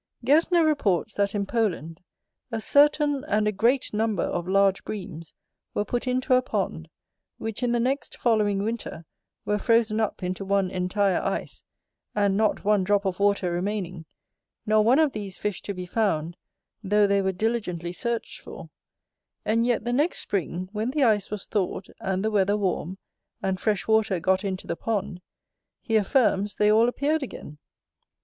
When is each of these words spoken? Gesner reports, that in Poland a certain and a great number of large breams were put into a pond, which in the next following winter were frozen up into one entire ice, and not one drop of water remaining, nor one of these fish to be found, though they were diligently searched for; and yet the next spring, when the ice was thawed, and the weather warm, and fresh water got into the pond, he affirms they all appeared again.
Gesner 0.25 0.65
reports, 0.65 1.13
that 1.17 1.35
in 1.35 1.45
Poland 1.45 2.01
a 2.51 2.59
certain 2.59 3.23
and 3.25 3.47
a 3.47 3.51
great 3.51 3.93
number 3.93 4.23
of 4.23 4.47
large 4.47 4.83
breams 4.83 5.35
were 5.75 5.85
put 5.85 6.07
into 6.07 6.33
a 6.33 6.41
pond, 6.41 6.89
which 7.37 7.61
in 7.61 7.71
the 7.71 7.79
next 7.79 8.17
following 8.17 8.63
winter 8.63 9.05
were 9.45 9.59
frozen 9.59 9.99
up 9.99 10.23
into 10.23 10.43
one 10.43 10.71
entire 10.71 11.21
ice, 11.21 11.61
and 12.15 12.35
not 12.35 12.63
one 12.65 12.83
drop 12.83 13.05
of 13.05 13.19
water 13.19 13.51
remaining, 13.51 14.05
nor 14.65 14.83
one 14.83 14.97
of 14.97 15.11
these 15.11 15.37
fish 15.37 15.61
to 15.61 15.71
be 15.75 15.85
found, 15.85 16.35
though 16.83 17.05
they 17.05 17.21
were 17.21 17.31
diligently 17.31 17.93
searched 17.93 18.39
for; 18.41 18.71
and 19.45 19.67
yet 19.67 19.85
the 19.85 19.93
next 19.93 20.17
spring, 20.17 20.67
when 20.71 20.89
the 20.89 21.03
ice 21.03 21.29
was 21.29 21.45
thawed, 21.45 21.85
and 21.99 22.25
the 22.25 22.31
weather 22.31 22.57
warm, 22.57 22.97
and 23.43 23.59
fresh 23.59 23.87
water 23.87 24.19
got 24.19 24.43
into 24.43 24.65
the 24.65 24.75
pond, 24.75 25.21
he 25.79 25.95
affirms 25.95 26.55
they 26.55 26.71
all 26.71 26.89
appeared 26.89 27.21
again. 27.21 27.59